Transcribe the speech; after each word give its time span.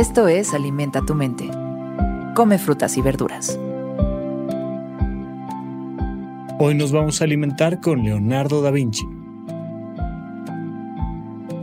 Esto 0.00 0.28
es 0.28 0.54
Alimenta 0.54 1.02
tu 1.02 1.14
mente. 1.14 1.50
Come 2.34 2.56
frutas 2.56 2.96
y 2.96 3.02
verduras. 3.02 3.60
Hoy 6.58 6.74
nos 6.74 6.90
vamos 6.90 7.20
a 7.20 7.24
alimentar 7.24 7.82
con 7.82 8.02
Leonardo 8.02 8.62
da 8.62 8.70
Vinci. 8.70 9.04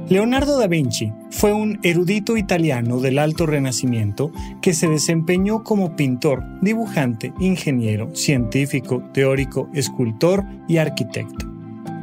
Leonardo 0.08 0.60
da 0.60 0.68
Vinci 0.68 1.12
fue 1.32 1.52
un 1.52 1.80
erudito 1.82 2.38
italiano 2.38 3.00
del 3.00 3.18
Alto 3.18 3.48
Renacimiento 3.48 4.32
que 4.62 4.76
se 4.76 4.88
desempeñó 4.88 5.64
como 5.64 5.96
pintor, 5.96 6.44
dibujante, 6.62 7.34
ingeniero, 7.40 8.16
científico, 8.16 9.02
teórico, 9.14 9.68
escultor 9.74 10.46
y 10.68 10.78
arquitecto. 10.78 11.48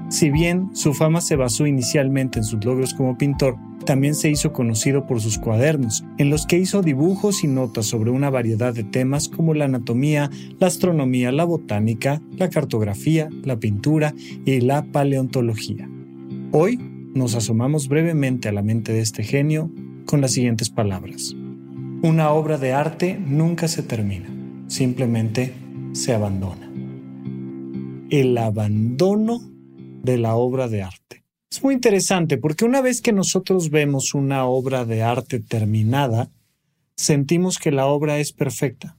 Si 0.08 0.30
bien 0.30 0.70
su 0.74 0.94
fama 0.94 1.20
se 1.20 1.36
basó 1.36 1.64
inicialmente 1.64 2.40
en 2.40 2.44
sus 2.44 2.64
logros 2.64 2.92
como 2.92 3.16
pintor, 3.16 3.56
también 3.84 4.14
se 4.14 4.30
hizo 4.30 4.52
conocido 4.52 5.06
por 5.06 5.20
sus 5.20 5.38
cuadernos, 5.38 6.04
en 6.18 6.30
los 6.30 6.46
que 6.46 6.58
hizo 6.58 6.82
dibujos 6.82 7.44
y 7.44 7.46
notas 7.46 7.86
sobre 7.86 8.10
una 8.10 8.30
variedad 8.30 8.74
de 8.74 8.84
temas 8.84 9.28
como 9.28 9.54
la 9.54 9.66
anatomía, 9.66 10.30
la 10.58 10.66
astronomía, 10.66 11.32
la 11.32 11.44
botánica, 11.44 12.20
la 12.36 12.50
cartografía, 12.50 13.28
la 13.42 13.58
pintura 13.58 14.14
y 14.44 14.60
la 14.60 14.84
paleontología. 14.84 15.88
Hoy 16.52 16.78
nos 17.14 17.34
asomamos 17.34 17.88
brevemente 17.88 18.48
a 18.48 18.52
la 18.52 18.62
mente 18.62 18.92
de 18.92 19.00
este 19.00 19.22
genio 19.22 19.70
con 20.06 20.20
las 20.20 20.32
siguientes 20.32 20.70
palabras. 20.70 21.34
Una 22.02 22.30
obra 22.30 22.58
de 22.58 22.72
arte 22.72 23.18
nunca 23.18 23.68
se 23.68 23.82
termina, 23.82 24.28
simplemente 24.66 25.52
se 25.92 26.12
abandona. 26.12 26.70
El 28.10 28.36
abandono 28.36 29.40
de 30.02 30.18
la 30.18 30.34
obra 30.34 30.68
de 30.68 30.82
arte. 30.82 31.03
Es 31.54 31.62
muy 31.62 31.74
interesante 31.74 32.36
porque 32.36 32.64
una 32.64 32.80
vez 32.80 33.00
que 33.00 33.12
nosotros 33.12 33.70
vemos 33.70 34.12
una 34.12 34.44
obra 34.44 34.84
de 34.84 35.04
arte 35.04 35.38
terminada, 35.38 36.28
sentimos 36.96 37.58
que 37.58 37.70
la 37.70 37.86
obra 37.86 38.18
es 38.18 38.32
perfecta. 38.32 38.98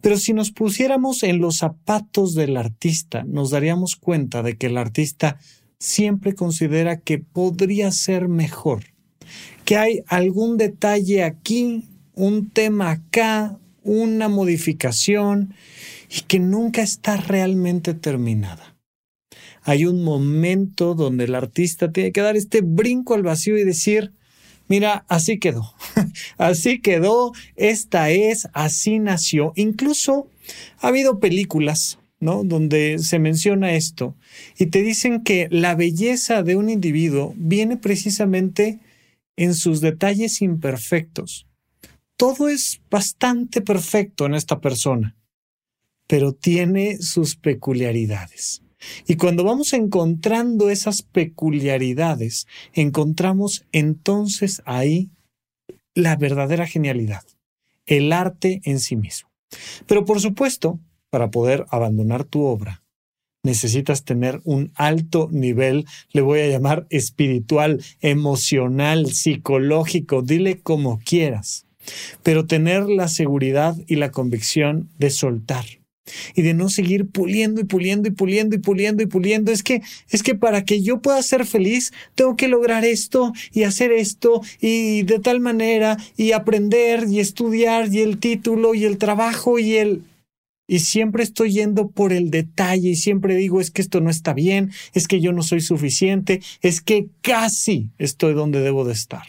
Pero 0.00 0.16
si 0.16 0.32
nos 0.32 0.52
pusiéramos 0.52 1.22
en 1.22 1.38
los 1.38 1.58
zapatos 1.58 2.34
del 2.34 2.56
artista, 2.56 3.24
nos 3.24 3.50
daríamos 3.50 3.96
cuenta 3.96 4.42
de 4.42 4.56
que 4.56 4.68
el 4.68 4.78
artista 4.78 5.38
siempre 5.78 6.34
considera 6.34 7.00
que 7.00 7.18
podría 7.18 7.92
ser 7.92 8.26
mejor, 8.28 8.84
que 9.66 9.76
hay 9.76 10.00
algún 10.06 10.56
detalle 10.56 11.24
aquí, 11.24 11.84
un 12.14 12.48
tema 12.48 12.90
acá, 12.90 13.58
una 13.82 14.30
modificación, 14.30 15.52
y 16.08 16.22
que 16.22 16.38
nunca 16.38 16.80
está 16.80 17.18
realmente 17.18 17.92
terminada 17.92 18.75
hay 19.66 19.84
un 19.84 20.04
momento 20.04 20.94
donde 20.94 21.24
el 21.24 21.34
artista 21.34 21.90
tiene 21.90 22.12
que 22.12 22.20
dar 22.20 22.36
este 22.36 22.60
brinco 22.60 23.14
al 23.14 23.24
vacío 23.24 23.58
y 23.58 23.64
decir, 23.64 24.12
mira, 24.68 25.04
así 25.08 25.40
quedó, 25.40 25.74
así 26.38 26.80
quedó, 26.80 27.32
esta 27.56 28.10
es, 28.10 28.46
así 28.52 29.00
nació. 29.00 29.52
Incluso 29.56 30.30
ha 30.78 30.86
habido 30.86 31.18
películas, 31.18 31.98
¿no? 32.20 32.44
Donde 32.44 33.00
se 33.00 33.18
menciona 33.18 33.74
esto 33.74 34.14
y 34.56 34.66
te 34.66 34.82
dicen 34.82 35.24
que 35.24 35.48
la 35.50 35.74
belleza 35.74 36.44
de 36.44 36.54
un 36.54 36.70
individuo 36.70 37.34
viene 37.36 37.76
precisamente 37.76 38.78
en 39.34 39.52
sus 39.52 39.80
detalles 39.80 40.42
imperfectos. 40.42 41.48
Todo 42.16 42.48
es 42.48 42.80
bastante 42.88 43.62
perfecto 43.62 44.26
en 44.26 44.34
esta 44.34 44.60
persona, 44.60 45.16
pero 46.06 46.32
tiene 46.32 46.98
sus 46.98 47.34
peculiaridades. 47.34 48.62
Y 49.06 49.16
cuando 49.16 49.44
vamos 49.44 49.72
encontrando 49.72 50.70
esas 50.70 51.02
peculiaridades, 51.02 52.46
encontramos 52.72 53.64
entonces 53.72 54.62
ahí 54.64 55.10
la 55.94 56.16
verdadera 56.16 56.66
genialidad, 56.66 57.22
el 57.86 58.12
arte 58.12 58.60
en 58.64 58.80
sí 58.80 58.96
mismo. 58.96 59.30
Pero 59.86 60.04
por 60.04 60.20
supuesto, 60.20 60.78
para 61.10 61.30
poder 61.30 61.64
abandonar 61.70 62.24
tu 62.24 62.42
obra, 62.42 62.82
necesitas 63.42 64.04
tener 64.04 64.40
un 64.44 64.72
alto 64.74 65.28
nivel, 65.30 65.86
le 66.12 66.20
voy 66.20 66.40
a 66.40 66.48
llamar 66.48 66.86
espiritual, 66.90 67.82
emocional, 68.00 69.06
psicológico, 69.06 70.20
dile 70.20 70.60
como 70.60 70.98
quieras, 70.98 71.64
pero 72.22 72.46
tener 72.46 72.88
la 72.88 73.08
seguridad 73.08 73.76
y 73.86 73.96
la 73.96 74.10
convicción 74.10 74.90
de 74.98 75.10
soltar 75.10 75.64
y 76.34 76.42
de 76.42 76.54
no 76.54 76.68
seguir 76.68 77.06
puliendo 77.06 77.60
y 77.60 77.64
puliendo 77.64 78.08
y 78.08 78.12
puliendo 78.12 78.56
y 78.56 78.58
puliendo 78.58 79.02
y 79.02 79.06
puliendo. 79.06 79.52
Es 79.52 79.62
que, 79.62 79.82
es 80.10 80.22
que 80.22 80.34
para 80.34 80.64
que 80.64 80.82
yo 80.82 81.00
pueda 81.00 81.22
ser 81.22 81.46
feliz, 81.46 81.92
tengo 82.14 82.36
que 82.36 82.48
lograr 82.48 82.84
esto 82.84 83.32
y 83.52 83.64
hacer 83.64 83.92
esto 83.92 84.40
y 84.60 85.02
de 85.02 85.18
tal 85.18 85.40
manera 85.40 85.96
y 86.16 86.32
aprender 86.32 87.06
y 87.08 87.20
estudiar 87.20 87.92
y 87.92 88.00
el 88.00 88.18
título 88.18 88.74
y 88.74 88.84
el 88.84 88.98
trabajo 88.98 89.58
y 89.58 89.76
el... 89.76 90.02
Y 90.68 90.80
siempre 90.80 91.22
estoy 91.22 91.52
yendo 91.52 91.90
por 91.90 92.12
el 92.12 92.30
detalle 92.32 92.88
y 92.88 92.96
siempre 92.96 93.36
digo 93.36 93.60
es 93.60 93.70
que 93.70 93.82
esto 93.82 94.00
no 94.00 94.10
está 94.10 94.34
bien, 94.34 94.72
es 94.94 95.06
que 95.06 95.20
yo 95.20 95.30
no 95.32 95.44
soy 95.44 95.60
suficiente, 95.60 96.40
es 96.60 96.80
que 96.80 97.06
casi 97.20 97.90
estoy 97.98 98.34
donde 98.34 98.60
debo 98.60 98.84
de 98.84 98.92
estar. 98.92 99.22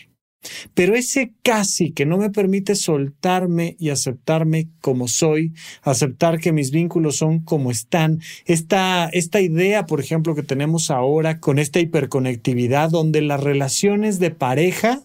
Pero 0.74 0.96
ese 0.96 1.34
casi 1.44 1.92
que 1.92 2.06
no 2.06 2.18
me 2.18 2.30
permite 2.30 2.76
soltarme 2.76 3.76
y 3.80 3.90
aceptarme 3.90 4.70
como 4.82 5.08
soy, 5.08 5.54
aceptar 5.82 6.40
que 6.40 6.52
mis 6.52 6.72
vínculos 6.72 7.18
son 7.18 7.40
como 7.40 7.72
están, 7.72 8.20
esta, 8.46 9.10
esta 9.10 9.42
idea, 9.42 9.86
por 9.86 10.00
ejemplo, 10.00 10.36
que 10.36 10.44
tenemos 10.44 10.92
ahora 10.92 11.40
con 11.40 11.60
esta 11.60 11.80
hiperconectividad 11.80 12.90
donde 12.90 13.22
las 13.22 13.44
relaciones 13.44 14.20
de 14.20 14.32
pareja 14.32 15.02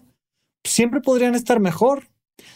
siempre 0.65 1.00
podrían 1.00 1.34
estar 1.34 1.60
mejor. 1.60 2.09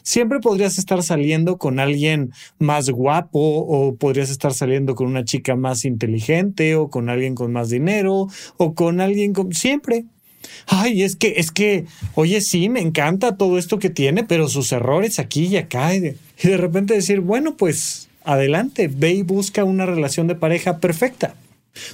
Siempre 0.03 0.41
podrías 0.41 0.79
estar 0.79 1.03
saliendo 1.03 1.59
con 1.59 1.79
alguien 1.79 2.33
más 2.59 2.91
guapo 2.91 3.39
o 3.41 3.97
podrías 3.97 4.31
estar 4.31 4.53
saliendo 4.53 4.95
con 4.95 5.07
una 5.07 5.25
chica 5.25 5.55
más 5.55 5.85
inteligente 5.85 6.77
o 6.77 6.91
con 6.91 7.09
alguien 7.09 7.35
con 7.35 7.53
más 7.53 7.71
dinero 7.71 8.27
o 8.57 8.75
con 8.75 9.01
alguien 9.01 9.33
con... 9.33 9.53
Siempre, 9.53 10.07
ay, 10.67 11.03
es 11.03 11.17
que, 11.17 11.35
es 11.37 11.51
que, 11.51 11.87
oye, 12.15 12.41
sí, 12.41 12.69
me 12.69 12.81
encanta 12.81 13.37
todo 13.37 13.59
esto 13.59 13.79
que 13.79 13.91
tiene, 13.91 14.25
pero 14.25 14.49
sus 14.49 14.73
errores 14.73 15.19
aquí 15.19 15.47
y 15.47 15.57
acá. 15.57 15.95
Y 15.95 16.01
de, 16.01 16.57
repente 16.57 16.95
decir, 16.95 17.21
bueno, 17.21 17.57
pues 17.57 18.09
adelante, 18.25 18.89
ve 18.93 19.15
y 19.15 19.23
busca 19.23 19.65
una 19.65 19.87
relación 19.87 20.27
de 20.27 20.35
pareja 20.35 20.79
perfecta. 20.79 21.35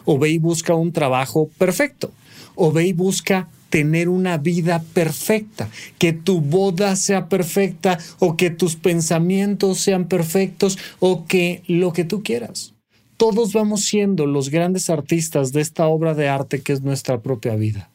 O 0.04 0.18
ve 0.18 0.30
y 0.30 0.38
busca 0.38 0.74
un 0.74 0.92
trabajo 0.92 1.50
perfecto. 1.58 2.12
O 2.54 2.72
ve 2.72 2.86
y 2.86 2.92
busca 2.92 3.48
tener 3.70 4.10
una 4.10 4.36
vida 4.36 4.84
perfecta, 4.92 5.70
que 5.96 6.12
tu 6.12 6.42
boda 6.42 6.94
sea 6.94 7.30
perfecta 7.30 7.98
o 8.19 8.36
que 8.36 8.50
tus 8.50 8.76
pensamientos 8.76 9.78
sean 9.78 10.08
perfectos 10.08 10.78
o 10.98 11.24
que 11.24 11.62
lo 11.66 11.94
que 11.94 12.04
tú 12.04 12.22
quieras. 12.22 12.74
Todos 13.16 13.54
vamos 13.54 13.86
siendo 13.86 14.26
los 14.26 14.50
grandes 14.50 14.90
artistas 14.90 15.52
de 15.52 15.62
esta 15.62 15.86
obra 15.86 16.12
de 16.12 16.28
arte 16.28 16.60
que 16.60 16.74
es 16.74 16.82
nuestra 16.82 17.22
propia 17.22 17.56
vida 17.56 17.91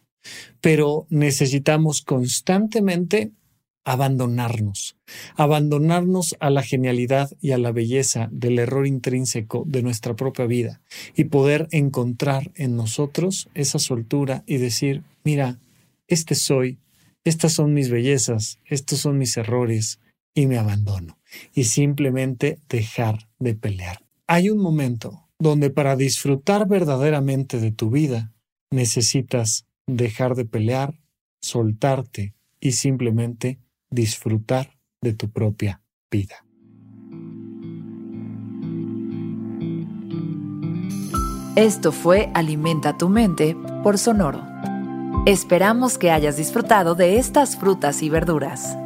pero 0.62 1.08
necesitamos 1.10 2.02
constantemente 2.02 3.32
abandonarnos, 3.88 4.98
abandonarnos 5.36 6.36
a 6.42 6.50
la 6.50 6.62
genialidad 6.62 7.32
y 7.40 7.52
a 7.52 7.58
la 7.58 7.72
belleza 7.72 8.28
del 8.34 8.60
error 8.60 8.86
intrínseco 8.86 9.64
de 9.66 9.82
nuestra 9.82 10.14
propia 10.14 10.46
vida 10.46 10.82
y 11.16 11.26
poder 11.26 11.70
encontrar 11.72 12.52
en 12.56 12.76
nosotros 12.76 13.48
esa 13.54 13.80
soltura 13.80 14.44
y 14.46 14.58
decir, 14.58 15.04
mira, 15.24 15.58
este 16.08 16.36
soy, 16.36 16.80
estas 17.24 17.54
son 17.54 17.74
mis 17.74 17.90
bellezas, 17.90 18.60
estos 18.66 19.00
son 19.00 19.18
mis 19.18 19.38
errores 19.38 20.00
y 20.34 20.48
me 20.48 20.58
abandono 20.58 21.18
y 21.54 21.64
simplemente 21.66 22.60
dejar 22.68 23.30
de 23.40 23.56
pelear. 23.56 24.06
Hay 24.28 24.50
un 24.50 24.58
momento 24.58 25.30
donde 25.40 25.70
para 25.70 25.96
disfrutar 25.96 26.68
verdaderamente 26.68 27.60
de 27.60 27.72
tu 27.72 27.90
vida 27.90 28.34
necesitas 28.70 29.67
dejar 29.88 30.36
de 30.36 30.46
pelear, 30.46 31.00
soltarte 31.42 32.36
y 32.60 32.74
simplemente 32.74 33.60
disfrutar 33.90 34.78
de 35.02 35.14
tu 35.14 35.32
propia 35.32 35.82
vida. 36.12 36.44
Esto 41.56 41.92
fue 41.92 42.30
Alimenta 42.36 42.98
tu 42.98 43.10
mente 43.10 43.58
por 43.82 43.98
Sonoro. 43.98 44.46
Esperamos 45.26 45.98
que 45.98 46.12
hayas 46.12 46.38
disfrutado 46.38 46.94
de 46.94 47.18
estas 47.18 47.58
frutas 47.58 48.04
y 48.04 48.10
verduras. 48.10 48.78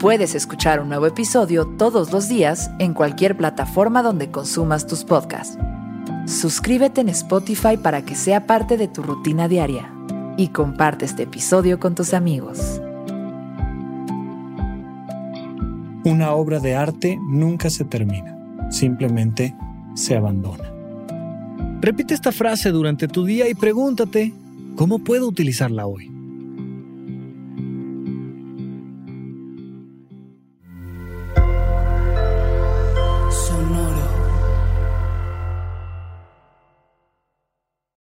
Puedes 0.00 0.34
escuchar 0.34 0.80
un 0.80 0.88
nuevo 0.88 1.06
episodio 1.06 1.66
todos 1.78 2.10
los 2.10 2.28
días 2.28 2.70
en 2.80 2.92
cualquier 2.92 3.36
plataforma 3.36 4.02
donde 4.02 4.32
consumas 4.32 4.88
tus 4.88 5.04
podcasts. 5.04 5.56
Suscríbete 6.26 7.02
en 7.02 7.08
Spotify 7.10 7.76
para 7.76 8.04
que 8.04 8.16
sea 8.16 8.46
parte 8.46 8.76
de 8.76 8.88
tu 8.88 9.02
rutina 9.02 9.46
diaria 9.46 9.92
y 10.36 10.48
comparte 10.48 11.04
este 11.04 11.24
episodio 11.24 11.78
con 11.78 11.94
tus 11.94 12.14
amigos. 12.14 12.80
Una 16.04 16.32
obra 16.32 16.58
de 16.58 16.74
arte 16.74 17.18
nunca 17.28 17.70
se 17.70 17.84
termina, 17.84 18.36
simplemente 18.70 19.54
se 19.94 20.16
abandona. 20.16 20.70
Repite 21.80 22.14
esta 22.14 22.32
frase 22.32 22.70
durante 22.70 23.08
tu 23.08 23.24
día 23.24 23.48
y 23.48 23.54
pregúntate, 23.54 24.32
¿cómo 24.76 24.98
puedo 25.00 25.26
utilizarla 25.28 25.86
hoy? 25.86 26.11